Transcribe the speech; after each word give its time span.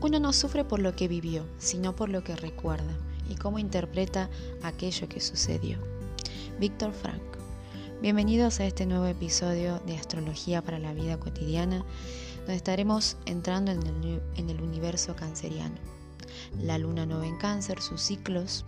uno 0.00 0.20
no 0.20 0.32
sufre 0.32 0.64
por 0.64 0.78
lo 0.78 0.94
que 0.94 1.08
vivió, 1.08 1.44
sino 1.58 1.96
por 1.96 2.08
lo 2.08 2.22
que 2.22 2.36
recuerda 2.36 2.96
y 3.28 3.34
cómo 3.34 3.58
interpreta 3.58 4.30
aquello 4.62 5.08
que 5.08 5.20
sucedió. 5.20 5.78
Víctor 6.60 6.92
Frank. 6.92 7.22
Bienvenidos 8.00 8.60
a 8.60 8.64
este 8.64 8.86
nuevo 8.86 9.06
episodio 9.06 9.80
de 9.86 9.96
Astrología 9.96 10.62
para 10.62 10.78
la 10.78 10.94
Vida 10.94 11.18
Cotidiana, 11.18 11.84
donde 12.38 12.54
estaremos 12.54 13.16
entrando 13.26 13.72
en 13.72 14.48
el, 14.48 14.60
universo 14.62 15.16
canceriano. 15.16 15.74
La 16.60 16.78
luna 16.78 17.04
nueva 17.04 17.26
en 17.26 17.36
cáncer, 17.36 17.82
sus 17.82 18.00
ciclos, 18.00 18.64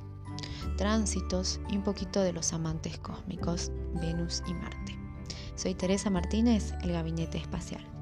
tránsitos 0.77 1.61
y 1.71 1.77
un 1.77 1.85
poquito 1.85 2.21
de 2.23 2.33
los 2.33 2.53
amantes 2.53 2.99
cósmicos, 2.99 3.71
Venus 4.01 4.43
y 4.49 4.55
Marte. 4.55 4.99
Soy 5.55 5.75
Teresa 5.75 6.11
Martínez, 6.11 6.73
el 6.83 6.93
Gabinete 6.93 7.39
Espacial. 7.39 8.00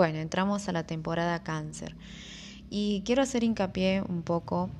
Bueno, 0.00 0.18
entramos 0.18 0.66
a 0.66 0.72
la 0.72 0.86
temporada 0.86 1.42
cáncer 1.42 1.94
y 2.70 3.02
quiero 3.04 3.20
hacer 3.20 3.44
hincapié 3.44 4.00
un 4.00 4.22
poco 4.22 4.70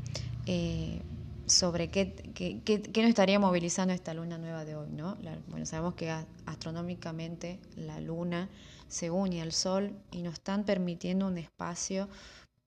eh, 0.47 1.03
sobre 1.45 1.91
qué, 1.91 2.15
qué, 2.33 3.03
nos 3.03 3.11
estaría 3.11 3.39
movilizando 3.39 3.93
esta 3.93 4.15
luna 4.15 4.39
nueva 4.39 4.65
de 4.65 4.77
hoy, 4.77 4.89
¿no? 4.93 5.19
bueno, 5.49 5.67
sabemos 5.67 5.93
que 5.93 6.11
astronómicamente 6.47 7.61
la 7.77 8.01
luna 8.01 8.49
se 8.89 9.11
une 9.11 9.43
al 9.43 9.53
sol 9.53 9.93
y 10.11 10.23
nos 10.23 10.33
están 10.33 10.65
permitiendo 10.65 11.27
un 11.27 11.37
espacio 11.37 12.09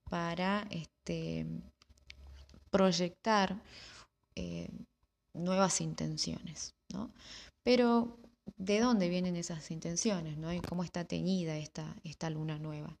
para 0.08 0.68
este, 0.70 1.46
proyectar 2.70 3.60
eh, 4.36 4.68
nuevas 5.32 5.80
intenciones, 5.80 6.72
¿no? 6.92 7.10
Pero 7.64 8.16
de 8.56 8.80
dónde 8.80 9.08
vienen 9.08 9.36
esas 9.36 9.70
intenciones, 9.70 10.38
¿no? 10.38 10.52
Y 10.52 10.60
cómo 10.60 10.84
está 10.84 11.04
teñida 11.04 11.56
esta, 11.56 11.96
esta 12.04 12.30
luna 12.30 12.58
nueva. 12.58 12.96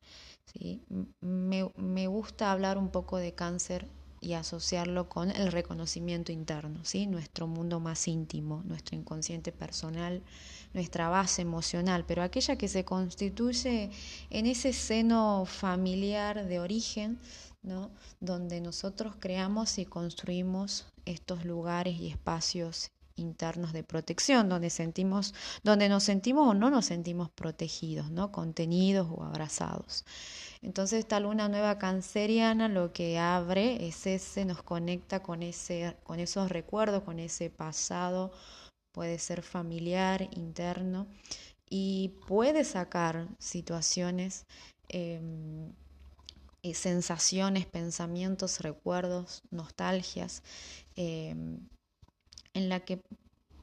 ¿sí? 0.46 0.82
Me, 1.20 1.70
me, 1.76 2.06
gusta 2.06 2.50
hablar 2.50 2.76
un 2.76 2.90
poco 2.90 3.18
de 3.18 3.34
cáncer 3.34 3.88
y 4.20 4.32
asociarlo 4.32 5.08
con 5.08 5.30
el 5.30 5.52
reconocimiento 5.52 6.32
interno, 6.32 6.82
¿sí? 6.84 7.06
nuestro 7.06 7.46
mundo 7.46 7.78
más 7.78 8.08
íntimo, 8.08 8.62
nuestro 8.64 8.96
inconsciente 8.96 9.52
personal, 9.52 10.22
nuestra 10.72 11.08
base 11.08 11.42
emocional, 11.42 12.04
pero 12.06 12.22
aquella 12.22 12.56
que 12.56 12.68
se 12.68 12.84
constituye 12.84 13.90
en 14.30 14.46
ese 14.46 14.72
seno 14.72 15.44
familiar 15.44 16.46
de 16.46 16.58
origen, 16.58 17.18
¿no? 17.62 17.90
donde 18.20 18.60
nosotros 18.62 19.14
creamos 19.18 19.78
y 19.78 19.84
construimos 19.84 20.86
estos 21.04 21.44
lugares 21.44 22.00
y 22.00 22.08
espacios 22.08 22.90
internos 23.16 23.72
de 23.72 23.82
protección, 23.82 24.48
donde 24.48 24.70
sentimos, 24.70 25.34
donde 25.62 25.88
nos 25.88 26.04
sentimos 26.04 26.48
o 26.48 26.54
no 26.54 26.70
nos 26.70 26.86
sentimos 26.86 27.30
protegidos, 27.30 28.10
¿no? 28.10 28.32
contenidos 28.32 29.08
o 29.10 29.22
abrazados. 29.22 30.04
Entonces 30.62 31.00
esta 31.00 31.20
luna 31.20 31.48
nueva 31.48 31.78
canceriana 31.78 32.68
lo 32.68 32.92
que 32.92 33.18
abre 33.18 33.86
es 33.86 34.06
ese, 34.06 34.44
nos 34.44 34.62
conecta 34.62 35.22
con, 35.22 35.42
ese, 35.42 35.96
con 36.04 36.20
esos 36.20 36.50
recuerdos, 36.50 37.02
con 37.02 37.18
ese 37.18 37.50
pasado, 37.50 38.32
puede 38.92 39.18
ser 39.18 39.42
familiar, 39.42 40.28
interno, 40.32 41.06
y 41.68 42.10
puede 42.26 42.64
sacar 42.64 43.28
situaciones, 43.38 44.46
em, 44.88 45.72
sensaciones, 46.72 47.66
pensamientos, 47.66 48.60
recuerdos, 48.60 49.42
nostalgias, 49.50 50.42
em, 50.96 51.58
en 52.54 52.68
la 52.68 52.80
que 52.80 53.00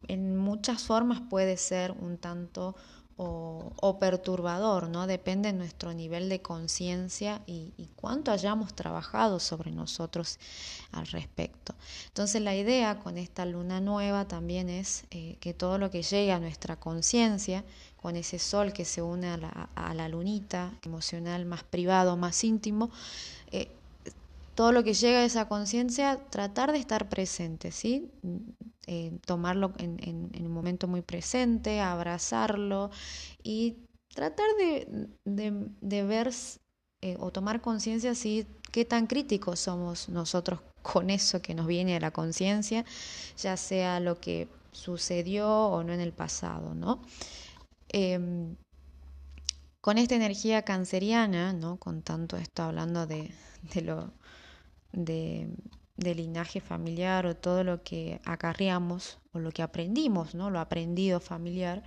en 0.08 0.38
muchas 0.38 0.84
formas 0.84 1.22
puede 1.30 1.58
ser 1.58 1.92
un 1.92 2.18
tanto 2.18 2.76
o, 3.24 3.98
perturbador, 4.00 4.90
¿no? 4.90 5.06
Depende 5.06 5.52
de 5.52 5.58
nuestro 5.58 5.94
nivel 5.94 6.28
de 6.28 6.42
conciencia 6.42 7.42
y, 7.46 7.72
cuánto 7.96 8.32
hayamos 8.32 8.74
trabajado 8.74 9.40
sobre 9.40 9.72
nosotros 9.72 10.40
al 10.92 11.06
respecto. 11.06 11.76
Entonces 12.08 12.42
la 12.42 12.56
idea 12.56 13.00
con 13.00 13.20
esta 13.20 13.46
luna 13.46 13.80
nueva 13.80 14.28
también 14.28 14.70
es 14.70 15.06
eh, 15.12 15.38
que 15.40 15.54
todo 15.54 15.78
lo 15.78 15.92
que 15.92 16.02
llegue 16.02 16.32
a 16.32 16.40
nuestra 16.40 16.78
conciencia, 16.78 17.64
con 18.02 18.16
ese 18.16 18.40
sol 18.40 18.74
que 18.74 18.86
se 18.86 19.04
une 19.04 19.28
a 19.28 19.38
la, 19.38 19.70
a 19.76 19.94
la 19.94 20.10
lunita 20.10 20.74
emocional 20.82 21.46
más 21.46 21.64
privado, 21.64 22.18
más 22.18 22.44
íntimo, 22.44 22.90
eh, 23.52 23.70
todo 24.56 24.72
lo 24.72 24.84
que 24.84 24.96
llega 24.96 25.20
a 25.20 25.26
esa 25.26 25.48
conciencia, 25.48 26.20
tratar 26.30 26.72
de 26.72 26.80
estar 26.80 27.08
presente, 27.08 27.72
¿sí? 27.72 28.10
Eh, 28.88 29.12
tomarlo 29.26 29.74
en, 29.78 30.32
un 30.34 30.52
momento 30.52 30.88
muy 30.88 31.04
presente, 31.04 31.82
abrazarlo 31.82 32.90
y 33.44 33.78
tratar 34.14 34.48
de, 34.58 36.04
ver 36.04 36.32
eh, 37.02 37.16
o 37.20 37.32
tomar 37.32 37.62
conciencia 37.62 38.16
si 38.16 38.48
qué 38.72 38.84
tan 38.84 39.06
críticos 39.06 39.60
somos 39.60 40.10
nosotros 40.10 40.62
con 40.82 41.12
eso 41.12 41.44
que 41.44 41.54
nos 41.54 41.68
viene 41.68 41.96
a 41.96 42.00
la 42.00 42.10
conciencia, 42.10 42.84
ya 43.38 43.56
sea 43.56 44.00
lo 44.00 44.20
que 44.20 44.48
sucedió 44.72 45.48
o 45.48 45.84
no 45.84 45.94
en 45.94 46.00
el 46.00 46.12
pasado, 46.12 46.74
¿no? 46.74 47.02
Em, 47.90 48.56
con 49.80 49.98
esta 50.00 50.16
energía 50.16 50.64
canceriana, 50.64 51.54
¿no? 51.54 51.78
Con 51.78 52.02
tanto 52.02 52.38
esto 52.38 52.64
hablando 52.64 53.06
de, 53.06 53.32
de 53.74 53.82
lo 53.82 54.12
de, 54.92 55.50
linaje 55.98 56.62
familiar 56.62 57.26
o 57.26 57.36
todo 57.36 57.64
lo 57.64 57.84
que 57.84 58.20
acarreamos 58.26 59.20
o 59.34 59.40
lo 59.40 59.52
que 59.52 59.62
aprendimos, 59.62 60.36
¿no? 60.36 60.50
lo 60.50 60.60
aprendido 60.60 61.20
familiar, 61.20 61.84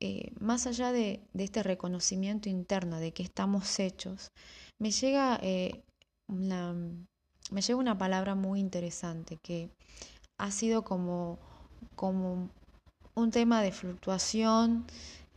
eh, 0.00 0.32
más 0.38 0.66
allá 0.66 0.92
de, 0.92 1.22
este 1.34 1.62
reconocimiento 1.62 2.48
interno 2.48 2.98
de 2.98 3.12
que 3.12 3.22
estamos 3.22 3.78
hechos, 3.78 4.32
me 4.78 4.90
llega, 4.90 5.38
eh, 5.42 5.82
una, 6.28 6.74
me 7.50 7.62
llega 7.62 7.78
una 7.78 7.96
palabra 7.96 8.34
muy 8.34 8.60
interesante 8.60 9.38
que 9.42 9.70
ha 10.36 10.50
sido 10.50 10.82
como, 10.82 11.38
como 11.94 12.50
un 13.14 13.30
tema 13.30 13.62
de 13.62 13.72
fluctuación 13.72 14.84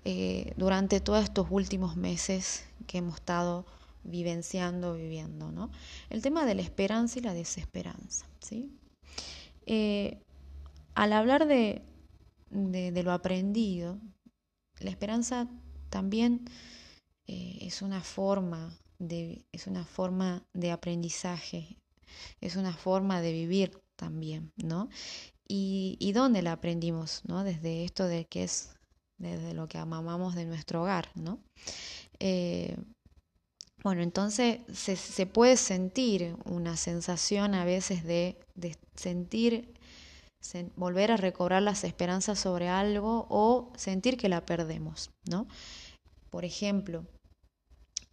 eh, 0.04 0.54
durante 0.58 1.00
todos 1.00 1.24
estos 1.24 1.48
últimos 1.50 1.96
meses 1.96 2.68
que 2.88 2.98
hemos 2.98 3.16
estado 3.16 3.66
vivenciando, 4.08 4.96
viviendo, 4.96 5.52
¿no? 5.52 5.70
El 6.10 6.22
tema 6.22 6.46
de 6.46 6.56
la 6.56 6.62
esperanza 6.62 7.20
y 7.20 7.22
la 7.22 7.34
desesperanza, 7.34 8.26
¿sí? 8.40 8.72
Eh, 9.66 10.24
al 10.96 11.14
hablar 11.14 11.48
de, 11.48 11.84
de, 12.50 13.04
lo 13.04 13.12
aprendido, 13.12 14.00
la 14.80 14.90
esperanza 14.90 15.48
también 15.90 16.46
eh, 17.28 17.60
es 17.62 17.82
una 17.82 18.02
forma 18.02 18.78
de, 18.98 19.46
es 19.52 19.68
una 19.68 19.86
forma 19.86 20.48
de 20.54 20.72
aprendizaje, 20.72 21.78
es 22.42 22.56
una 22.56 22.74
forma 22.74 23.22
de 23.22 23.34
vivir 23.34 23.80
también, 23.96 24.52
¿no? 24.56 24.90
Y, 25.48 25.98
y 26.00 26.14
dónde 26.14 26.42
la 26.42 26.54
aprendimos, 26.54 27.22
¿no? 27.26 27.44
Desde 27.44 27.84
esto 27.84 28.08
de 28.08 28.26
que 28.26 28.44
es 28.44 28.78
desde 29.18 29.54
lo 29.54 29.68
que 29.68 29.78
amamos 29.78 30.36
de 30.36 30.46
nuestro 30.46 30.84
hogar, 30.84 31.10
¿no? 31.16 31.40
Eh, 32.20 32.78
bueno, 33.84 34.02
entonces 34.02 34.60
se, 34.74 35.26
puede 35.26 35.56
sentir 35.56 36.36
una 36.46 36.78
sensación 36.78 37.54
a 37.54 37.64
veces 37.64 38.04
de, 38.04 38.38
sentir, 38.96 39.74
volver 40.76 41.12
a 41.12 41.18
recobrar 41.18 41.62
las 41.62 41.84
esperanzas 41.84 42.40
sobre 42.40 42.70
algo 42.70 43.28
o 43.30 43.72
sentir 43.78 44.18
que 44.18 44.30
la 44.30 44.46
perdemos, 44.46 45.12
¿no? 45.30 45.48
Por 46.30 46.44
ejemplo, 46.44 47.06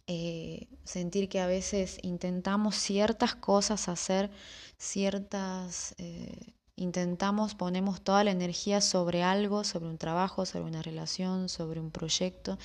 eh, 0.07 0.67
sentir 0.83 1.29
que 1.29 1.39
a 1.39 1.47
veces 1.47 1.97
intentamos 2.03 2.75
ciertas 2.75 3.35
cosas, 3.35 3.89
hacer 3.89 4.29
ciertas 4.77 5.95
eh, 5.97 6.54
intentamos, 6.77 7.55
ponemos 7.55 8.01
toda 8.01 8.23
la 8.23 8.31
energía 8.31 8.81
sobre 8.81 9.23
algo, 9.23 9.63
sobre 9.63 9.87
un 9.87 9.97
trabajo, 9.97 10.45
sobre 10.45 10.65
una 10.65 10.81
relación, 10.81 11.47
sobre 11.49 11.79
un 11.79 11.91
proyecto 11.91 12.57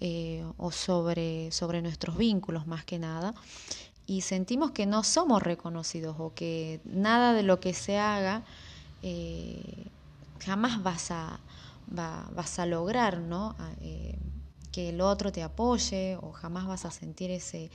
eh, 0.00 0.44
o 0.58 0.70
sobre, 0.70 1.50
sobre 1.50 1.82
nuestros 1.82 2.16
vínculos 2.16 2.66
más 2.66 2.84
que 2.84 2.98
nada. 2.98 3.34
Y 4.06 4.22
sentimos 4.22 4.70
que 4.70 4.86
no 4.86 5.02
somos 5.04 5.42
reconocidos 5.42 6.16
o 6.18 6.32
que 6.34 6.80
nada 6.84 7.32
de 7.32 7.42
lo 7.42 7.60
que 7.60 7.74
se 7.74 7.98
haga 7.98 8.42
eh, 9.02 9.86
jamás 10.40 10.82
vas 10.82 11.10
a, 11.10 11.40
vas 11.88 12.58
a 12.58 12.66
lograr, 12.66 13.18
¿no? 13.18 13.54
Eh, 13.80 14.16
que 14.72 14.90
el 14.90 15.00
otro 15.00 15.32
te 15.32 15.42
apoye 15.42 16.16
o 16.20 16.32
jamás 16.32 16.66
vas 16.66 16.84
a 16.84 16.90
sentir 16.90 17.30
ese, 17.30 17.70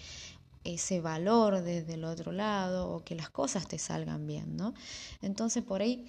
ese 0.63 1.01
valor 1.01 1.61
desde 1.61 1.95
el 1.95 2.05
otro 2.05 2.31
lado 2.31 2.89
o 2.89 3.03
que 3.03 3.15
las 3.15 3.29
cosas 3.29 3.67
te 3.67 3.77
salgan 3.77 4.25
bien, 4.27 4.55
¿no? 4.55 4.73
Entonces 5.21 5.63
por 5.63 5.81
ahí, 5.81 6.05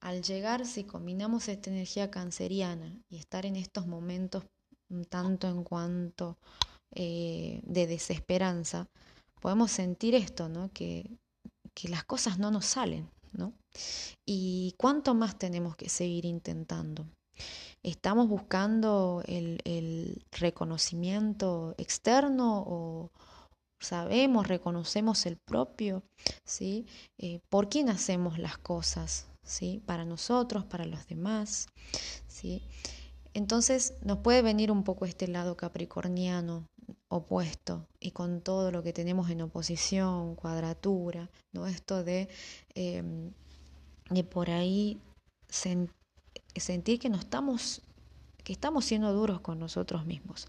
al 0.00 0.22
llegar, 0.22 0.66
si 0.66 0.84
combinamos 0.84 1.48
esta 1.48 1.70
energía 1.70 2.10
canceriana 2.10 3.00
y 3.08 3.16
estar 3.16 3.46
en 3.46 3.56
estos 3.56 3.86
momentos 3.86 4.44
tanto 5.08 5.48
en 5.48 5.64
cuanto 5.64 6.38
eh, 6.94 7.60
de 7.64 7.86
desesperanza, 7.86 8.88
podemos 9.40 9.70
sentir 9.70 10.14
esto, 10.14 10.48
¿no? 10.48 10.70
Que, 10.72 11.10
que 11.74 11.88
las 11.88 12.04
cosas 12.04 12.38
no 12.38 12.50
nos 12.50 12.66
salen, 12.66 13.08
¿no? 13.32 13.52
Y 14.24 14.74
cuánto 14.78 15.14
más 15.14 15.38
tenemos 15.38 15.76
que 15.76 15.88
seguir 15.88 16.24
intentando. 16.24 17.06
¿Estamos 17.82 18.28
buscando 18.28 19.22
el, 19.26 20.24
reconocimiento 20.32 21.74
externo 21.78 22.64
o 22.66 23.10
sabemos, 23.80 24.48
reconocemos 24.48 25.26
el 25.26 25.36
propio? 25.36 26.02
¿sí? 26.44 26.86
Eh, 27.18 27.40
¿Por 27.48 27.68
quién 27.68 27.88
hacemos 27.88 28.38
las 28.38 28.58
cosas? 28.58 29.26
¿sí? 29.42 29.82
Para 29.86 30.04
nosotros, 30.04 30.64
para 30.64 30.84
los 30.84 31.06
demás. 31.06 31.68
¿sí? 32.26 32.62
Entonces 33.34 33.94
nos 34.02 34.18
puede 34.18 34.42
venir 34.42 34.70
un 34.70 34.82
poco 34.82 35.04
este 35.04 35.28
lado 35.28 35.56
capricorniano 35.56 36.66
opuesto 37.08 37.86
y 38.00 38.12
con 38.12 38.40
todo 38.40 38.70
lo 38.70 38.82
que 38.82 38.92
tenemos 38.92 39.30
en 39.30 39.42
oposición, 39.42 40.34
cuadratura, 40.36 41.30
¿no? 41.52 41.66
Esto 41.66 42.02
de, 42.02 42.28
em, 42.74 43.32
de 44.10 44.24
por 44.24 44.50
ahí 44.50 45.00
sentir 45.48 46.98
que 46.98 47.08
no 47.08 47.18
estamos, 47.18 47.82
que 48.42 48.52
estamos 48.52 48.84
siendo 48.84 49.12
duros 49.12 49.40
con 49.40 49.58
nosotros 49.58 50.06
mismos. 50.06 50.48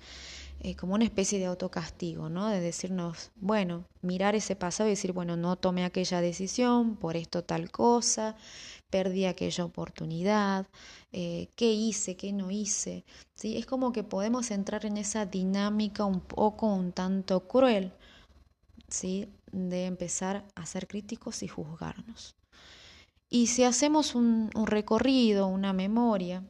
Como 0.76 0.96
una 0.96 1.06
especie 1.06 1.40
de 1.40 1.46
autocastigo, 1.46 2.30
¿no? 2.30 2.48
De 2.48 2.60
decirnos, 2.60 3.32
bueno, 3.36 3.86
mirar 4.02 4.36
ese 4.36 4.56
pasado 4.56 4.88
y 4.88 4.92
decir, 4.92 5.14
bueno, 5.14 5.38
no 5.38 5.56
tomé 5.56 5.86
aquella 5.86 6.22
decisión, 6.22 6.96
por 6.98 7.16
esto 7.16 7.44
tal 7.44 7.72
cosa, 7.72 8.36
perdí 8.90 9.26
aquella 9.26 9.66
oportunidad, 9.66 10.68
eh, 11.12 11.50
qué 11.56 11.72
hice, 11.72 12.16
qué 12.16 12.34
no 12.34 12.52
hice. 12.52 13.06
¿sí? 13.36 13.58
Es 13.58 13.66
como 13.66 13.92
que 13.92 14.04
podemos 14.04 14.52
entrar 14.52 14.86
en 14.86 14.98
esa 14.98 15.26
dinámica 15.26 16.06
un 16.06 16.22
poco 16.22 16.68
un 16.74 16.92
tanto 16.92 17.48
cruel, 17.48 17.94
¿sí? 18.90 19.30
de 19.52 19.86
empezar 19.86 20.46
a 20.56 20.66
ser 20.66 20.88
críticos 20.88 21.44
y 21.44 21.48
juzgarnos. 21.48 22.36
Y 23.30 23.48
si 23.48 23.64
hacemos 23.64 24.16
un, 24.16 24.50
un 24.56 24.68
recorrido, 24.68 25.48
una 25.48 25.74
memoria, 25.74 26.44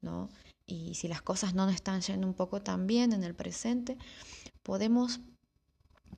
¿no? 0.00 0.28
Y 0.66 0.94
si 0.94 1.08
las 1.08 1.22
cosas 1.22 1.54
no 1.54 1.66
nos 1.66 1.74
están 1.74 2.00
yendo 2.00 2.26
un 2.26 2.34
poco 2.34 2.62
tan 2.62 2.86
bien 2.86 3.12
en 3.12 3.24
el 3.24 3.34
presente, 3.34 3.98
podemos 4.62 5.20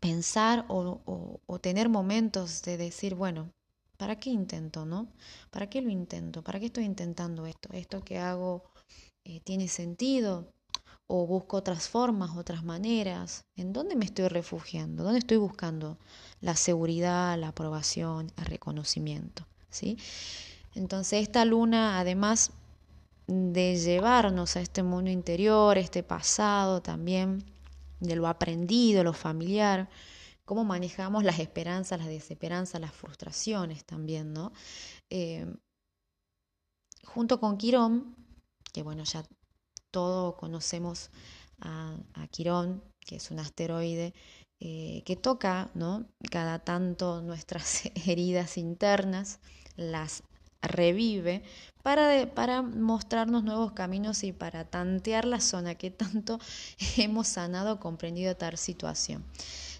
pensar 0.00 0.66
o, 0.68 1.58
tener 1.60 1.88
momentos 1.88 2.62
de 2.62 2.76
decir, 2.76 3.14
bueno, 3.14 3.50
¿para 3.96 4.18
qué 4.18 4.30
intento, 4.30 4.84
no? 4.84 5.08
¿Para 5.50 5.70
qué 5.70 5.80
lo 5.80 5.88
intento? 5.88 6.42
¿Para 6.42 6.60
qué 6.60 6.66
estoy 6.66 6.84
intentando 6.84 7.46
esto? 7.46 7.70
¿Esto 7.72 8.02
que 8.02 8.18
hago 8.18 8.64
eh, 9.24 9.40
tiene 9.40 9.66
sentido? 9.68 10.52
¿O 11.06 11.26
busco 11.26 11.56
otras 11.56 11.88
formas, 11.88 12.36
otras 12.36 12.64
maneras? 12.64 13.46
¿En 13.56 13.72
dónde 13.72 13.96
me 13.96 14.04
estoy 14.04 14.28
refugiando? 14.28 15.04
¿Dónde 15.04 15.20
estoy 15.20 15.38
buscando 15.38 15.98
la 16.40 16.54
seguridad, 16.54 17.38
la 17.38 17.48
aprobación, 17.48 18.30
el 18.36 18.44
reconocimiento? 18.44 19.46
¿Sí? 19.70 19.96
Entonces 20.74 21.22
esta 21.22 21.44
luna 21.44 21.98
además 21.98 22.50
de 23.26 23.76
llevarnos 23.76 24.56
a 24.56 24.60
este 24.60 24.82
mundo 24.82 25.10
interior, 25.10 25.78
este 25.78 26.02
pasado 26.02 26.82
también, 26.82 27.44
de 28.00 28.16
lo 28.16 28.28
aprendido, 28.28 29.02
lo 29.02 29.12
familiar, 29.12 29.88
cómo 30.44 30.64
manejamos 30.64 31.24
las 31.24 31.38
esperanzas, 31.38 31.98
las 31.98 32.08
desesperanzas, 32.08 32.80
las 32.80 32.92
frustraciones 32.92 33.84
también, 33.84 34.32
¿no? 34.32 34.52
Eh, 35.10 35.46
junto 37.04 37.40
con 37.40 37.56
Quirón, 37.56 38.14
que 38.72 38.82
bueno, 38.82 39.04
ya 39.04 39.24
todos 39.90 40.34
conocemos 40.34 41.10
a, 41.60 41.96
Quirón, 42.30 42.82
que 43.00 43.16
es 43.16 43.30
un 43.30 43.38
asteroide 43.38 44.12
eh, 44.60 45.02
que 45.06 45.16
toca, 45.16 45.70
¿no? 45.74 46.06
Cada 46.30 46.58
tanto 46.58 47.22
nuestras 47.22 47.82
heridas 48.06 48.58
internas, 48.58 49.40
las 49.76 50.24
revive 50.66 51.42
para, 51.82 52.34
para 52.34 52.62
mostrarnos 52.62 53.44
nuevos 53.44 53.72
caminos 53.72 54.24
y 54.24 54.32
para 54.32 54.64
tantear 54.64 55.24
la 55.24 55.40
zona 55.40 55.74
que 55.74 55.90
tanto 55.90 56.38
hemos 56.96 57.28
sanado, 57.28 57.78
comprendido 57.78 58.36
tal 58.36 58.56
situación. 58.56 59.24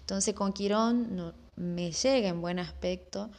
Entonces 0.01 0.35
con 0.35 0.53
Quirón 0.53 1.33
me 1.55 1.91
llega 1.91 2.27
en 2.27 2.41
buen 2.41 2.59
aspecto 2.59 3.31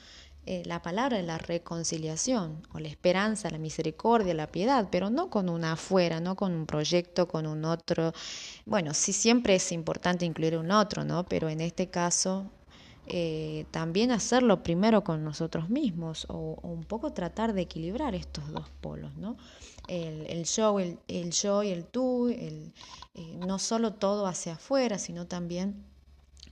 eh, 0.48 0.62
la 0.64 0.80
palabra 0.80 1.16
de 1.16 1.24
la 1.24 1.38
reconciliación 1.38 2.64
o 2.72 2.78
la 2.78 2.86
esperanza, 2.86 3.50
la 3.50 3.58
misericordia, 3.58 4.32
la 4.32 4.46
piedad, 4.46 4.86
pero 4.92 5.10
no 5.10 5.28
con 5.28 5.48
una 5.48 5.72
afuera, 5.72 6.20
no 6.20 6.36
con 6.36 6.52
un 6.52 6.66
proyecto, 6.66 7.26
con 7.26 7.48
un 7.48 7.64
otro. 7.64 8.12
Bueno, 8.64 8.94
sí 8.94 9.12
siempre 9.12 9.56
es 9.56 9.72
importante 9.72 10.24
incluir 10.24 10.56
un 10.56 10.70
otro, 10.70 11.04
¿no? 11.04 11.24
Pero 11.24 11.48
en 11.48 11.60
este 11.60 11.88
caso 11.88 12.50
eh, 13.08 13.66
también 13.70 14.10
hacerlo 14.10 14.64
primero 14.64 15.04
con 15.04 15.22
nosotros 15.22 15.68
mismos 15.68 16.26
o, 16.28 16.58
un 16.62 16.82
poco 16.82 17.12
tratar 17.12 17.52
de 17.52 17.62
equilibrar 17.62 18.16
estos 18.16 18.50
dos 18.50 18.68
polos, 18.80 19.14
¿no? 19.16 19.36
El, 19.86 20.44
yo, 20.44 20.80
el, 20.80 21.30
yo 21.30 21.62
y 21.62 21.68
el 21.68 21.84
tú, 21.84 22.28
el, 22.28 22.72
eh, 23.14 23.36
no 23.46 23.60
solo 23.60 23.94
todo 23.94 24.26
hacia 24.26 24.54
afuera, 24.54 24.98
sino 24.98 25.28
también 25.28 25.84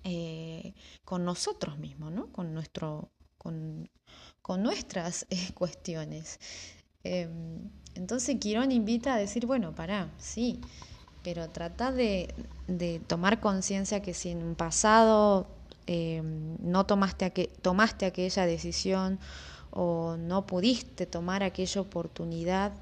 eh, 0.05 0.75
con 1.05 1.25
nosotros 1.25 1.79
mismos, 1.79 2.13
¿no? 2.13 2.31
Con, 2.31 2.55
nuestro, 2.55 3.11
con, 3.37 3.91
con 4.41 4.63
nuestras 4.63 5.27
cuestiones. 5.55 6.39
Em, 7.03 7.69
entonces 7.97 8.37
Quirón 8.39 8.71
invita 8.71 9.15
a 9.15 9.19
decir, 9.19 9.45
bueno, 9.47 9.75
pará, 9.75 10.13
sí, 10.19 10.61
pero 11.25 11.51
trata 11.51 11.91
de, 11.91 12.33
de 12.69 13.01
tomar 13.01 13.41
conciencia 13.41 14.03
que 14.03 14.15
si 14.15 14.29
en 14.29 14.45
un 14.45 14.55
pasado 14.55 15.49
Em, 15.87 16.57
no 16.61 16.87
tomaste, 16.87 17.31
tomaste 17.61 18.07
aquella 18.07 18.47
decisión 18.47 19.19
o 19.71 20.17
no 20.17 20.47
pudiste 20.47 21.05
tomar 21.05 21.43
aquella 21.43 21.81
oportunidad, 21.81 22.73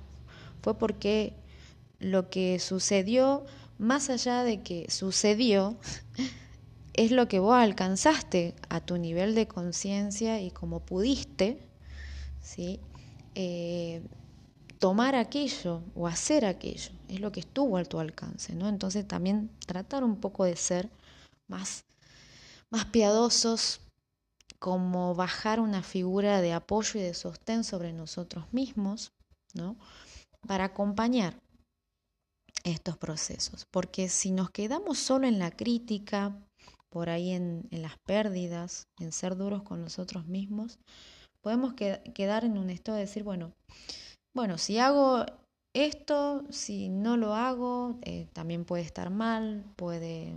fue 0.63 0.79
porque 0.79 1.35
lo 1.99 2.31
que 2.31 2.59
sucedió, 2.59 3.45
más 3.79 4.11
allá 4.11 4.45
de 4.45 4.63
que 4.63 4.91
sucedió, 4.91 5.77
es 6.95 7.11
lo 7.11 7.27
que 7.27 7.41
vos 7.41 7.55
alcanzaste 7.55 8.55
a 8.69 8.81
tu 8.81 8.99
nivel 8.99 9.35
de 9.35 9.49
conciencia 9.49 10.41
y 10.41 10.51
como 10.51 10.81
pudiste, 10.81 11.59
¿sí? 12.41 12.79
Eh, 13.35 14.03
tomar 14.79 15.15
aquello 15.15 15.83
o 15.95 16.07
hacer 16.07 16.45
aquello, 16.45 16.93
es 17.09 17.21
lo 17.21 17.33
que 17.33 17.41
estuvo 17.41 17.79
a 17.79 17.85
tu 17.85 17.99
alcance, 17.99 18.55
¿no? 18.55 18.69
Entonces 18.69 19.09
también 19.09 19.51
tratar 19.67 20.05
un 20.05 20.17
poco 20.17 20.45
de 20.45 20.57
ser 20.57 20.91
más 21.49 21.85
más 22.73 22.87
piadosos 22.87 23.81
como 24.59 25.15
bajar 25.15 25.61
una 25.61 25.83
figura 25.83 26.41
de 26.41 26.53
apoyo 26.53 26.99
y 26.99 27.03
de 27.03 27.15
sostén 27.15 27.65
sobre 27.65 27.93
nosotros 27.93 28.51
mismos, 28.53 29.13
¿no? 29.55 29.77
Para 30.47 30.65
acompañar 30.65 31.39
estos 32.65 32.97
procesos. 32.97 33.67
Porque 33.71 34.09
si 34.09 34.31
nos 34.31 34.51
quedamos 34.51 34.99
solo 34.99 35.27
en 35.27 35.39
la 35.39 35.51
crítica, 35.51 36.35
por 36.89 37.11
ahí 37.11 37.31
en, 37.31 37.69
las 37.71 37.99
pérdidas, 38.07 38.89
en 38.99 39.13
ser 39.13 39.37
duros 39.37 39.63
con 39.63 39.83
nosotros 39.83 40.27
mismos, 40.27 40.79
podemos 41.41 41.75
quedar 41.75 42.45
en 42.45 42.57
un 42.57 42.71
estado 42.71 42.97
de 42.97 43.05
decir, 43.05 43.23
bueno, 43.23 43.53
bueno, 44.35 44.59
si 44.59 44.79
hago 44.79 45.27
esto, 45.75 46.45
si 46.51 46.91
no 46.91 47.17
lo 47.17 47.35
hago, 47.35 47.99
eh, 48.03 48.29
también 48.33 48.65
puede 48.65 48.83
estar 48.83 49.11
mal, 49.11 49.65
puede, 49.77 50.35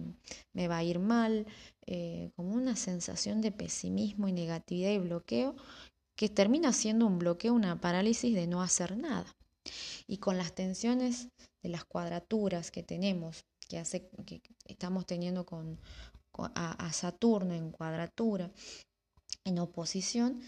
me 0.53 0.67
va 0.67 0.77
a 0.77 0.83
ir 0.83 0.99
mal, 0.99 1.45
eh, 1.87 2.31
como 2.35 2.53
una 2.53 2.75
sensación 2.75 3.41
de 3.41 3.51
pesimismo 3.51 4.27
y 4.27 4.31
negatividad 4.31 4.91
y 4.91 4.99
bloqueo 4.99 5.55
que 6.17 6.29
termina 6.29 6.73
siendo 6.73 7.05
un 7.05 7.19
bloqueo, 7.19 7.53
una 7.53 7.79
parálisis 7.79 8.33
de 8.33 8.47
no 8.47 8.61
hacer 8.61 8.97
nada. 8.97 9.35
Y 10.07 10.17
con 10.17 10.37
las 10.37 10.53
tensiones 10.53 11.29
de 11.63 11.69
las 11.69 11.83
cuadraturas 11.83 12.71
que 12.71 12.83
tenemos, 12.83 13.43
que, 13.67 13.79
hace, 13.79 14.09
que 14.25 14.41
estamos 14.65 15.05
teniendo 15.05 15.45
con, 15.45 15.79
a 16.37 16.93
Saturno 16.93 17.53
en 17.53 17.71
cuadratura, 17.71 18.51
en 19.43 19.59
oposición, 19.59 20.41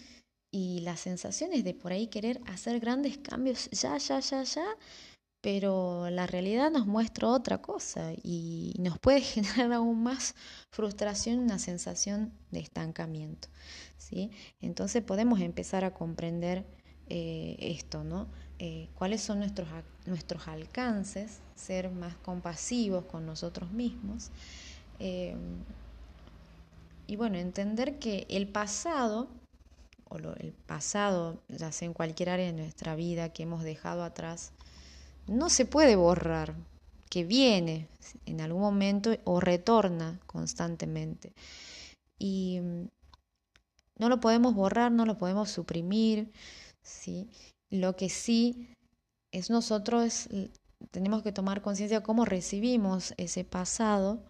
y 0.50 0.80
las 0.80 1.00
sensaciones 1.00 1.64
de 1.64 1.74
por 1.74 1.92
ahí 1.92 2.06
querer 2.06 2.40
hacer 2.46 2.80
grandes 2.80 3.18
cambios 3.18 3.68
ya, 3.70 3.98
ya, 3.98 4.20
ya, 4.20 4.42
ya, 4.42 4.66
pero 5.40 6.10
la 6.10 6.26
realidad 6.26 6.70
nos 6.70 6.86
muestra 6.86 7.28
otra 7.28 7.62
cosa 7.62 8.12
y 8.22 8.74
nos 8.78 8.98
puede 8.98 9.20
generar 9.22 9.72
aún 9.72 10.02
más 10.02 10.34
frustración, 10.70 11.38
una 11.38 11.58
sensación 11.58 12.32
de 12.50 12.60
estancamiento. 12.60 13.48
¿sí? 13.96 14.30
Entonces 14.60 15.02
podemos 15.02 15.40
empezar 15.40 15.84
a 15.84 15.94
comprender 15.94 16.64
eh, 17.08 17.56
esto, 17.60 18.04
¿no? 18.04 18.28
Eh, 18.58 18.88
cuáles 18.94 19.22
son 19.22 19.38
nuestros, 19.38 19.68
nuestros 20.04 20.48
alcances, 20.48 21.38
ser 21.54 21.90
más 21.90 22.16
compasivos 22.16 23.04
con 23.04 23.24
nosotros 23.24 23.70
mismos. 23.70 24.30
Eh, 24.98 25.36
y 27.06 27.16
bueno, 27.16 27.38
entender 27.38 27.98
que 27.98 28.26
el 28.28 28.48
pasado 28.48 29.28
o 30.10 30.18
el 30.18 30.52
pasado, 30.66 31.40
ya 31.48 31.72
sea 31.72 31.86
en 31.86 31.94
cualquier 31.94 32.30
área 32.30 32.46
de 32.46 32.52
nuestra 32.52 32.94
vida 32.96 33.32
que 33.32 33.44
hemos 33.44 33.62
dejado 33.62 34.02
atrás, 34.02 34.52
no 35.28 35.50
se 35.50 35.66
puede 35.66 35.96
borrar, 35.96 36.54
que 37.10 37.24
viene 37.24 37.88
en 38.26 38.40
algún 38.40 38.62
momento 38.62 39.10
o 39.24 39.40
retorna 39.40 40.20
constantemente. 40.26 41.32
Y 42.18 42.60
mm, 42.60 42.88
no 43.98 44.08
lo 44.08 44.20
podemos 44.20 44.54
borrar, 44.54 44.92
no 44.92 45.04
lo 45.04 45.18
podemos 45.18 45.50
suprimir, 45.50 46.32
¿sí? 46.82 47.28
Lo 47.70 47.96
que 47.96 48.08
sí 48.08 48.74
es 49.32 49.50
nosotros, 49.50 50.28
tenemos 50.90 51.22
que 51.22 51.32
tomar 51.32 51.62
conciencia 51.62 51.98
de 51.98 52.04
cómo 52.04 52.24
recibimos 52.24 53.12
ese 53.16 53.44
pasado 53.44 54.22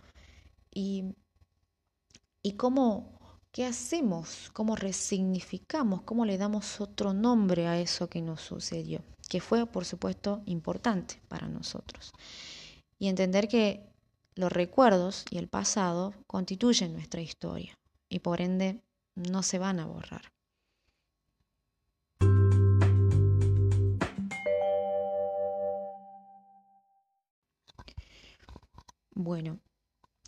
y, 0.75 1.15
y 2.43 2.53
cómo, 2.53 3.19
qué 3.53 3.67
hacemos, 3.67 4.51
cómo 4.53 4.75
resignificamos, 4.75 6.03
cómo 6.03 6.25
le 6.25 6.39
damos 6.39 6.81
otro 6.81 7.13
nombre 7.13 7.69
a 7.69 7.79
eso 7.79 8.09
que 8.09 8.23
nos 8.23 8.41
sucedió, 8.41 9.03
que 9.29 9.41
fue, 9.41 9.67
por 9.67 9.85
supuesto, 9.85 10.43
importante 10.47 11.21
para 11.29 11.49
nosotros. 11.49 12.13
Y 12.99 13.09
entender 13.09 13.49
que 13.49 13.89
los 14.35 14.51
recuerdos 14.53 15.25
y 15.31 15.39
el 15.39 15.49
pasado 15.49 16.15
constituyen 16.27 16.93
nuestra 16.93 17.21
historia 17.21 17.79
y 18.09 18.21
por 18.21 18.41
ende 18.41 18.81
no 19.15 19.43
se 19.43 19.59
van 19.59 19.81
a 19.81 19.87
borrar. 19.87 20.33
Bueno, 29.21 29.59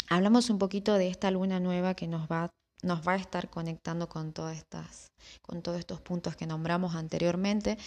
hablamos 0.08 0.50
un 0.50 0.58
poquito 0.58 0.94
de 0.94 1.06
esta 1.06 1.30
luna 1.30 1.60
nueva 1.60 1.94
que 1.94 2.08
nos 2.08 2.26
va, 2.26 2.50
nos 2.82 3.06
va 3.06 3.12
a 3.12 3.16
estar 3.16 3.48
conectando 3.48 4.08
con 4.08 4.32
todas 4.32 4.56
estas, 4.56 5.12
con 5.42 5.62
todos 5.62 5.78
estos 5.78 6.00
puntos 6.00 6.34
que 6.34 6.48
nombramos 6.48 6.96
anteriormente. 6.96 7.78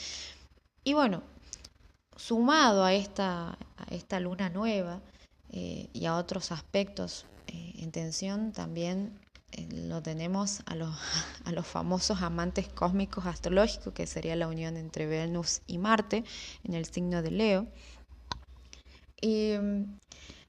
Y 0.84 0.94
bueno, 0.94 1.24
sumado 2.18 2.84
a 2.84 2.94
esta, 2.94 3.58
a 3.78 3.86
esta 3.92 4.20
luna 4.20 4.50
nueva 4.50 5.02
eh, 5.50 5.90
y 5.94 6.06
a 6.06 6.18
otros 6.18 6.52
aspectos 6.52 7.26
eh, 7.48 7.74
en 7.78 7.92
tensión, 7.92 8.52
también 8.52 9.18
eh, 9.52 9.68
lo 9.72 10.02
tenemos 10.02 10.62
a 10.66 10.76
los, 10.76 10.94
a 11.46 11.52
los 11.52 11.66
famosos 11.66 12.22
amantes 12.22 12.68
cósmicos 12.68 13.26
astrológicos, 13.26 13.94
que 13.94 14.08
sería 14.08 14.36
la 14.36 14.48
unión 14.48 14.76
entre 14.76 15.06
Venus 15.06 15.62
y 15.68 15.78
Marte 15.78 16.24
en 16.64 16.74
el 16.74 16.86
signo 16.86 17.22
de 17.22 17.32
Leo. 17.32 17.68
Y 19.22 19.54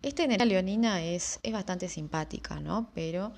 esta 0.02 0.24
energía 0.24 0.46
leonina 0.46 1.04
es, 1.04 1.38
es 1.44 1.52
bastante 1.52 1.88
simpática, 1.88 2.58
¿no? 2.58 2.90
Pero 2.92 3.32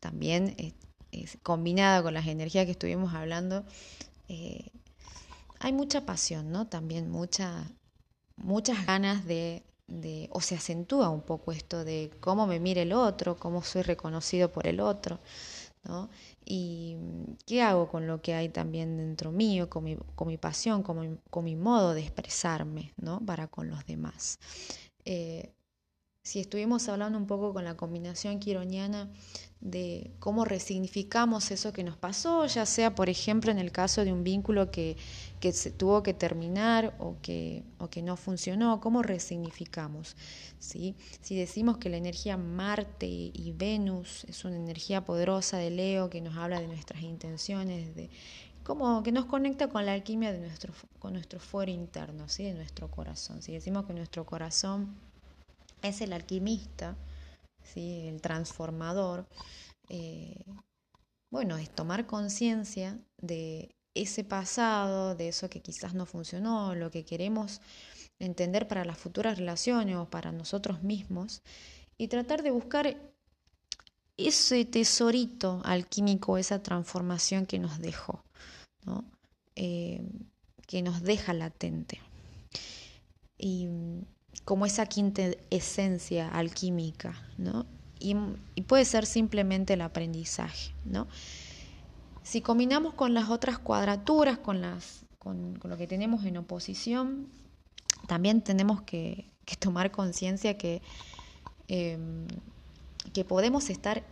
también 0.00 0.56
es, 0.58 1.38
combinada 1.44 2.02
con 2.02 2.14
las 2.14 2.26
energías 2.26 2.64
que 2.66 2.72
estuvimos 2.72 3.14
hablando, 3.14 3.64
hay 5.66 5.72
mucha 5.72 6.06
pasión, 6.06 6.52
¿no? 6.52 6.68
También 6.68 7.10
mucha, 7.10 7.68
muchas 8.36 8.86
ganas 8.86 9.26
de, 9.26 9.64
o 10.30 10.40
se 10.40 10.54
acentúa 10.54 11.08
un 11.08 11.22
poco 11.22 11.50
esto 11.50 11.84
de 11.84 12.12
cómo 12.20 12.46
me 12.46 12.60
mire 12.60 12.82
el 12.82 12.92
otro, 12.92 13.36
cómo 13.36 13.64
soy 13.64 13.82
reconocido 13.82 14.52
por 14.52 14.68
el 14.68 14.78
otro, 14.78 15.18
¿no? 15.82 16.08
Y 16.44 16.96
qué 17.46 17.62
hago 17.62 17.88
con 17.88 18.06
lo 18.06 18.22
que 18.22 18.34
hay 18.34 18.48
también 18.48 18.96
dentro 18.96 19.32
mío, 19.32 19.68
con 19.68 19.82
mi, 19.82 19.96
con 20.14 20.28
mi 20.28 20.38
pasión, 20.38 20.84
con 20.84 21.00
mi, 21.00 21.18
con 21.30 21.44
mi 21.44 21.56
modo 21.56 21.94
de 21.94 22.02
expresarme, 22.02 22.92
¿no? 22.96 23.18
Para 23.26 23.48
con 23.48 23.68
los 23.68 23.84
demás. 23.86 24.38
Eh, 25.04 25.52
si 26.26 26.40
estuvimos 26.40 26.88
hablando 26.88 27.18
un 27.18 27.28
poco 27.28 27.52
con 27.52 27.62
la 27.64 27.76
combinación 27.76 28.40
quironiana 28.40 29.08
de 29.60 30.10
cómo 30.18 30.44
resignificamos 30.44 31.52
eso 31.52 31.72
que 31.72 31.84
nos 31.84 31.96
pasó, 31.96 32.46
ya 32.46 32.66
sea, 32.66 32.96
por 32.96 33.08
ejemplo, 33.08 33.52
en 33.52 33.60
el 33.60 33.70
caso 33.70 34.04
de 34.04 34.12
un 34.12 34.24
vínculo 34.24 34.72
que, 34.72 34.96
que 35.40 35.52
se 35.52 35.70
tuvo 35.70 36.02
que 36.02 36.14
terminar 36.14 36.94
o 36.98 37.16
que, 37.20 37.62
o 37.78 37.88
que 37.88 38.02
no 38.02 38.16
funcionó, 38.16 38.80
cómo 38.80 39.02
resignificamos. 39.02 40.16
¿sí? 40.58 40.96
Si 41.20 41.36
decimos 41.36 41.78
que 41.78 41.90
la 41.90 41.96
energía 41.96 42.36
Marte 42.36 43.06
y 43.06 43.52
Venus 43.56 44.24
es 44.24 44.44
una 44.44 44.56
energía 44.56 45.04
poderosa 45.04 45.58
de 45.58 45.70
Leo 45.70 46.10
que 46.10 46.20
nos 46.20 46.36
habla 46.36 46.60
de 46.60 46.68
nuestras 46.68 47.02
intenciones, 47.02 47.94
de 47.94 48.10
como 48.64 49.02
que 49.02 49.12
nos 49.12 49.26
conecta 49.26 49.68
con 49.68 49.86
la 49.86 49.92
alquimia 49.92 50.32
de 50.32 50.40
nuestro, 50.40 50.72
con 50.98 51.12
nuestro 51.12 51.38
fuero 51.38 51.70
interno, 51.70 52.28
¿sí? 52.28 52.44
de 52.44 52.54
nuestro 52.54 52.90
corazón. 52.90 53.42
Si 53.42 53.52
decimos 53.52 53.86
que 53.86 53.92
nuestro 53.92 54.24
corazón 54.24 54.96
es 55.82 56.00
el 56.00 56.12
alquimista, 56.12 56.96
¿sí? 57.62 58.08
el 58.08 58.20
transformador. 58.20 59.26
Eh, 59.88 60.42
bueno, 61.30 61.58
es 61.58 61.70
tomar 61.70 62.06
conciencia 62.06 62.98
de 63.18 63.75
ese 64.02 64.24
pasado, 64.24 65.14
de 65.14 65.28
eso 65.28 65.48
que 65.48 65.60
quizás 65.60 65.94
no 65.94 66.06
funcionó, 66.06 66.74
lo 66.74 66.90
que 66.90 67.04
queremos 67.04 67.60
entender 68.18 68.68
para 68.68 68.84
las 68.84 68.98
futuras 68.98 69.38
relaciones 69.38 69.96
o 69.96 70.08
para 70.08 70.32
nosotros 70.32 70.82
mismos, 70.82 71.42
y 71.98 72.08
tratar 72.08 72.42
de 72.42 72.50
buscar 72.50 72.96
ese 74.16 74.64
tesorito 74.64 75.60
alquímico, 75.64 76.38
esa 76.38 76.62
transformación 76.62 77.46
que 77.46 77.58
nos 77.58 77.78
dejó, 77.78 78.24
eh, 79.54 80.02
que 80.66 80.82
nos 80.82 81.02
deja 81.02 81.32
latente. 81.34 82.00
Y 83.38 83.68
como 84.44 84.64
esa 84.64 84.86
quinta 84.86 85.22
esencia 85.50 86.28
alquímica, 86.28 87.20
¿no? 87.36 87.66
Y, 87.98 88.14
puede 88.66 88.84
ser 88.84 89.06
simplemente 89.06 89.74
el 89.74 89.80
aprendizaje, 89.80 90.72
¿no? 90.84 91.08
Si 92.26 92.40
combinamos 92.40 92.92
con 92.94 93.14
las 93.14 93.30
otras 93.30 93.56
cuadraturas, 93.56 94.36
con, 94.36 94.60
las, 94.60 95.04
con, 95.20 95.60
lo 95.62 95.76
que 95.76 95.86
tenemos 95.86 96.24
en 96.24 96.36
oposición, 96.38 97.28
también 98.08 98.42
tenemos 98.42 98.82
que, 98.82 99.30
tomar 99.60 99.92
conciencia 99.92 100.58
que, 100.58 100.82
em, 101.68 102.26
que 103.12 103.24
podemos 103.24 103.70
estar 103.70 104.02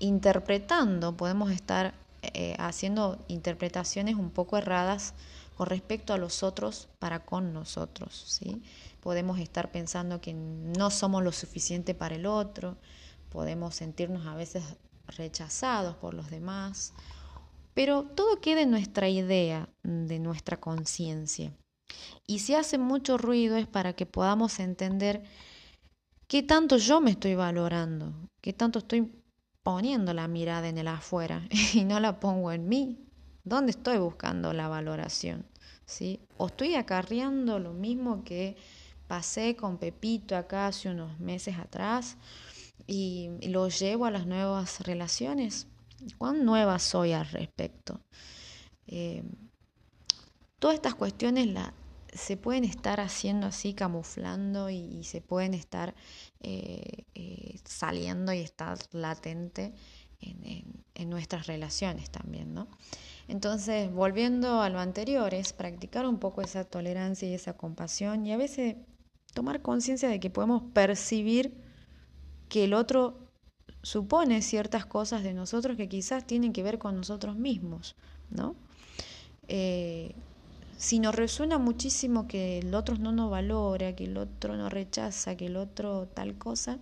interpretando, 0.00 1.16
podemos 1.16 1.52
estar 1.52 1.94
eh, 2.22 2.56
haciendo 2.58 3.24
interpretaciones 3.28 4.16
un 4.16 4.30
poco 4.30 4.56
erradas 4.58 5.14
con 5.56 5.68
respecto 5.68 6.14
a 6.14 6.18
los 6.18 6.42
otros 6.42 6.88
para 6.98 7.24
con 7.24 7.52
nosotros, 7.52 8.24
¿sí? 8.26 8.60
podemos 8.98 9.38
estar 9.38 9.70
pensando 9.70 10.20
que 10.20 10.34
no 10.34 10.90
somos 10.90 11.22
lo 11.22 11.30
suficiente 11.30 11.94
para 11.94 12.16
el 12.16 12.26
otro, 12.26 12.76
podemos 13.30 13.76
sentirnos 13.76 14.26
a 14.26 14.34
veces 14.34 14.64
rechazados 15.16 15.96
por 15.96 16.14
los 16.14 16.30
demás, 16.30 16.92
pero 17.74 18.04
todo 18.04 18.40
queda 18.40 18.62
en 18.62 18.70
nuestra 18.70 19.08
idea, 19.08 19.68
de 19.82 20.18
nuestra 20.18 20.58
conciencia. 20.58 21.52
Y 22.26 22.40
si 22.40 22.54
hace 22.54 22.78
mucho 22.78 23.18
ruido 23.18 23.56
es 23.56 23.66
para 23.66 23.92
que 23.94 24.06
podamos 24.06 24.58
entender 24.60 25.22
qué 26.26 26.42
tanto 26.42 26.76
yo 26.76 27.00
me 27.00 27.12
estoy 27.12 27.34
valorando, 27.34 28.12
qué 28.40 28.52
tanto 28.52 28.80
estoy 28.80 29.12
poniendo 29.62 30.12
la 30.14 30.28
mirada 30.28 30.68
en 30.68 30.78
el 30.78 30.88
afuera 30.88 31.46
y 31.74 31.84
no 31.84 32.00
la 32.00 32.20
pongo 32.20 32.52
en 32.52 32.68
mí. 32.68 32.98
¿Dónde 33.44 33.70
estoy 33.70 33.98
buscando 33.98 34.52
la 34.52 34.68
valoración? 34.68 35.46
¿Sí? 35.86 36.20
¿O 36.36 36.48
estoy 36.48 36.74
acarreando 36.74 37.58
lo 37.58 37.72
mismo 37.72 38.24
que 38.24 38.56
pasé 39.06 39.56
con 39.56 39.78
Pepito 39.78 40.36
acá 40.36 40.66
hace 40.66 40.90
unos 40.90 41.18
meses 41.18 41.56
atrás 41.58 42.18
y, 42.86 43.30
lo 43.48 43.68
llevo 43.68 44.06
a 44.06 44.10
las 44.10 44.26
nuevas 44.26 44.80
relaciones. 44.80 45.66
¿Cuán 46.16 46.44
nueva 46.44 46.78
soy 46.78 47.12
al 47.12 47.26
respecto? 47.26 48.00
Eh, 48.86 49.22
todas 50.58 50.76
estas 50.76 50.94
cuestiones 50.94 51.46
la, 51.48 51.74
se 52.12 52.36
pueden 52.36 52.64
estar 52.64 53.00
haciendo 53.00 53.46
así, 53.46 53.74
camuflando 53.74 54.70
y, 54.70 55.04
se 55.04 55.20
pueden 55.20 55.54
estar 55.54 55.94
eh, 56.40 57.04
eh, 57.14 57.58
saliendo 57.64 58.32
y 58.32 58.38
estar 58.38 58.78
latente 58.92 59.74
en, 60.20 60.84
en, 60.94 61.10
nuestras 61.10 61.46
relaciones 61.46 62.10
también, 62.10 62.52
¿no? 62.54 62.68
Entonces, 63.28 63.92
volviendo 63.92 64.62
a 64.62 64.68
lo 64.68 64.80
anterior, 64.80 65.32
es 65.32 65.52
practicar 65.52 66.06
un 66.06 66.18
poco 66.18 66.42
esa 66.42 66.64
tolerancia 66.64 67.28
y 67.28 67.34
esa 67.34 67.56
compasión 67.56 68.26
y 68.26 68.32
a 68.32 68.36
veces 68.36 68.76
tomar 69.34 69.62
conciencia 69.62 70.08
de 70.08 70.18
que 70.18 70.30
podemos 70.30 70.62
percibir 70.72 71.67
que 72.48 72.64
el 72.64 72.74
otro 72.74 73.18
supone 73.82 74.42
ciertas 74.42 74.86
cosas 74.86 75.22
de 75.22 75.34
nosotros 75.34 75.76
que 75.76 75.88
quizás 75.88 76.26
tienen 76.26 76.52
que 76.52 76.62
ver 76.62 76.78
con 76.78 76.96
nosotros 76.96 77.36
mismos, 77.36 77.96
¿no? 78.30 78.56
Eh, 79.46 80.14
si 80.76 81.00
nos 81.00 81.14
resuena 81.14 81.58
muchísimo 81.58 82.28
que 82.28 82.58
el 82.58 82.74
otro 82.74 82.96
no 82.96 83.12
nos 83.12 83.30
valora, 83.30 83.96
que 83.96 84.04
el 84.04 84.16
otro 84.16 84.56
nos 84.56 84.72
rechaza, 84.72 85.36
que 85.36 85.46
el 85.46 85.56
otro 85.56 86.06
tal 86.06 86.38
cosa, 86.38 86.78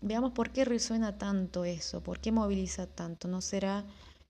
veamos 0.00 0.32
por 0.32 0.50
qué 0.50 0.64
resuena 0.64 1.16
tanto 1.16 1.64
eso, 1.64 2.02
por 2.02 2.18
qué 2.20 2.32
moviliza 2.32 2.86
tanto. 2.86 3.28
¿No 3.28 3.40
será 3.40 3.84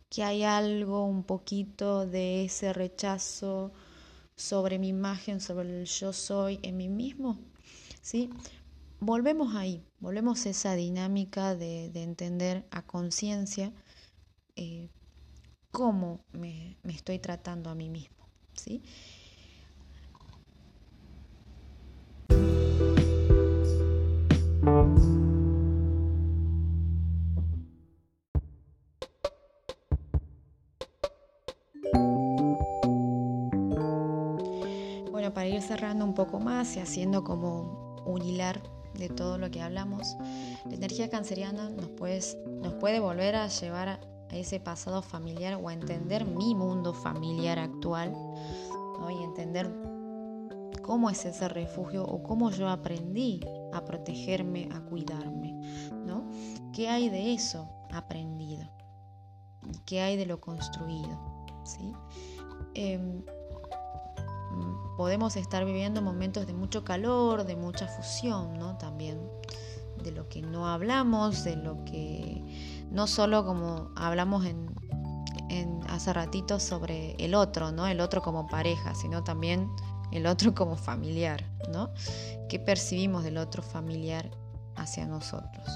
que 0.09 0.23
hay 0.23 0.45
algo 0.45 1.04
un 1.04 1.25
poquito 1.25 2.07
de 2.07 2.45
ese 2.45 2.73
rechazo 2.73 3.73
sobre 4.37 4.78
mi 4.78 4.88
imagen, 4.88 5.40
sobre 5.40 5.81
el 5.81 5.87
yo 5.87 6.12
soy 6.12 6.59
en 6.62 6.76
mí 6.76 6.88
mismo. 6.88 7.38
¿sí? 8.00 8.31
Volvemos 9.06 9.54
ahí, 9.54 9.87
volvemos 10.00 10.46
a 10.46 10.49
esa 10.49 10.75
dinámica 10.75 11.54
de, 11.54 11.90
entender 11.94 12.66
a 12.70 12.80
conciencia 12.80 13.70
eh, 14.56 14.88
cómo 15.70 16.25
me, 16.32 16.78
estoy 16.84 17.18
tratando 17.18 17.68
a 17.68 17.75
mí 17.75 17.90
mismo. 17.90 18.26
¿sí? 18.54 18.82
bueno, 35.11 35.34
para 35.34 35.46
ir 35.46 35.61
cerrando 35.61 36.06
un 36.06 36.14
poco 36.14 36.40
más 36.40 36.75
y 36.76 36.80
haciendo 36.80 37.23
como 37.23 38.02
un 38.06 38.23
hilar 38.23 38.74
de 38.98 39.08
todo 39.08 39.38
lo 39.38 39.50
que 39.50 39.60
hablamos, 39.60 40.16
la 40.66 40.74
energía 40.74 41.10
canceriana 41.10 41.70
nos, 41.70 41.90
nos 42.46 42.74
puede 42.74 43.00
volver 43.00 43.36
a 43.36 43.48
llevar 43.48 43.88
a 43.88 44.00
ese 44.32 44.60
pasado 44.60 45.02
familiar 45.02 45.58
o 45.62 45.68
a 45.68 45.72
entender 45.72 46.24
mi 46.24 46.54
mundo 46.54 46.92
familiar 46.92 47.58
actual 47.58 48.14
y 49.10 49.22
entender 49.22 49.70
cómo 50.82 51.10
es 51.10 51.24
ese 51.24 51.48
refugio 51.48 52.04
o 52.04 52.22
cómo 52.22 52.50
yo 52.50 52.68
aprendí 52.68 53.40
a 53.72 53.84
protegerme, 53.84 54.68
a 54.72 54.80
cuidarme. 54.80 55.52
¿no? 56.06 56.28
¿Qué 56.72 56.88
hay 56.88 57.08
de 57.08 57.34
eso 57.34 57.68
aprendido? 57.92 58.68
¿Qué 59.86 60.00
hay 60.00 60.16
de 60.16 60.26
lo 60.26 60.40
construido? 60.40 61.18
¿sí? 61.64 61.92
Em, 62.74 63.24
podemos 64.96 65.36
estar 65.36 65.64
viviendo 65.64 66.02
momentos 66.02 66.46
de 66.46 66.52
mucho 66.52 66.84
calor, 66.84 67.44
de 67.44 67.56
mucha 67.56 67.88
fusión, 67.88 68.58
¿no? 68.58 68.76
También 68.78 69.18
de 70.02 70.12
lo 70.12 70.28
que 70.28 70.42
no 70.42 70.68
hablamos, 70.68 71.44
de 71.44 71.56
lo 71.56 71.84
que 71.84 72.84
no 72.90 73.06
solo 73.06 73.44
como 73.44 73.90
hablamos 73.96 74.44
en, 74.44 74.72
hace 75.88 76.12
ratito 76.12 76.58
sobre 76.58 77.14
el 77.24 77.34
otro, 77.34 77.70
¿no? 77.70 77.86
El 77.86 78.00
otro 78.00 78.20
como 78.20 78.48
pareja, 78.48 78.94
sino 78.94 79.22
también 79.22 79.70
el 80.10 80.26
otro 80.26 80.54
como 80.54 80.76
familiar, 80.76 81.44
¿no? 81.72 81.90
¿Qué 82.48 82.58
percibimos 82.58 83.22
del 83.22 83.38
otro 83.38 83.62
familiar 83.62 84.30
hacia 84.76 85.06
nosotros? 85.06 85.68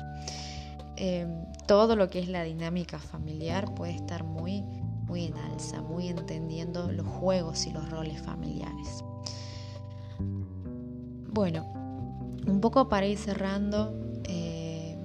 Em, 0.97 1.45
todo 1.69 1.95
lo 1.95 2.09
que 2.09 2.19
es 2.19 2.29
la 2.29 2.43
dinámica 2.43 2.99
familiar 2.99 3.73
puede 3.75 3.95
estar 3.95 4.25
muy 4.25 4.65
muy 5.09 5.25
en 5.25 5.39
alza, 5.39 5.81
muy 5.81 6.09
entendiendo 6.09 6.93
los 6.93 7.07
juegos 7.07 7.67
y 7.67 7.71
los 7.71 7.89
roles 7.91 8.21
familiares. 8.23 9.05
Bueno, 11.39 11.65
un 12.49 12.61
poco 12.61 12.89
para 12.89 13.07
ir 13.07 13.17
cerrando, 13.17 13.95
eh, 14.25 14.97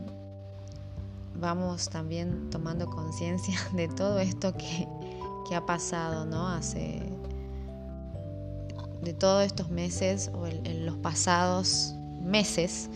vamos 1.39 1.91
también 1.91 2.49
tomando 2.49 2.87
conciencia 2.87 3.55
de 3.75 3.87
todo 3.87 4.17
esto 4.17 4.51
que, 4.57 4.87
ha 5.55 5.63
pasado, 5.67 6.25
¿no? 6.25 6.47
Hace 6.47 7.03
de 9.03 9.13
todos 9.13 9.45
estos 9.45 9.69
meses 9.69 10.31
o 10.33 10.47
en 10.47 10.87
los 10.87 10.97
pasados 10.97 11.93
meses 12.19 12.89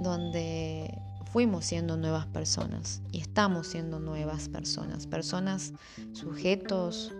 donde 0.00 0.98
fuimos 1.26 1.64
siendo 1.64 1.96
nuevas 1.96 2.26
personas 2.26 3.02
y 3.12 3.20
estamos 3.20 3.68
siendo 3.68 4.00
nuevas 4.00 4.48
personas, 4.48 5.06
personas 5.06 5.72
sujetos 6.12 7.12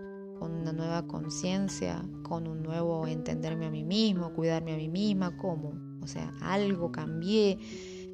una 0.51 0.73
nueva 0.73 1.07
conciencia, 1.07 2.03
con 2.23 2.47
un 2.47 2.63
nuevo 2.63 3.07
entenderme 3.07 3.65
a 3.65 3.71
mí 3.71 3.83
mismo, 3.83 4.33
cuidarme 4.33 4.73
a 4.73 4.77
mí 4.77 4.87
misma, 4.87 5.35
¿cómo? 5.37 5.73
O 6.01 6.07
sea, 6.07 6.31
algo 6.41 6.91
cambié, 6.91 7.59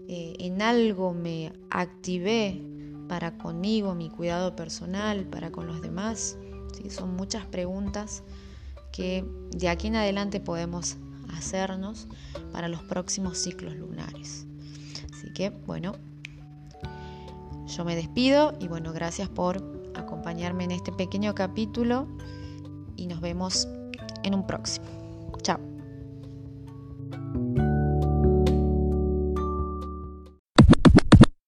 eh, 0.08 0.36
en 0.40 0.62
algo 0.62 1.14
me 1.14 1.54
activé 1.70 2.62
para 3.08 3.38
conmigo, 3.38 3.96
mi 3.96 4.10
cuidado 4.10 4.56
personal, 4.56 5.26
para 5.26 5.52
con 5.52 5.68
los 5.68 5.82
demás. 5.82 6.38
¿sí? 6.74 6.90
Son 6.90 7.16
muchas 7.16 7.46
preguntas 7.46 8.24
que 8.92 9.26
de 9.52 9.70
aquí 9.70 9.88
en 9.88 9.98
adelante 9.98 10.40
podemos 10.40 10.98
hacernos 11.34 12.08
para 12.52 12.68
los 12.68 12.84
próximos 12.84 13.38
ciclos 13.38 13.76
lunares. 13.76 14.46
Así 15.14 15.34
que, 15.34 15.50
bueno, 15.50 15.94
yo 17.68 17.86
me 17.86 17.96
despido 17.96 18.54
y 18.60 18.68
bueno, 18.68 18.92
gracias 18.94 19.30
por 19.30 19.81
acompañarme 19.96 20.64
en 20.66 20.72
este 20.72 20.92
pequeño 20.92 21.34
capítulo 21.36 22.08
y 22.96 23.08
nos 23.08 23.22
vemos 23.22 23.68
en 24.24 24.36
un 24.36 24.46
próximo. 24.46 24.86
Chao. 25.42 25.60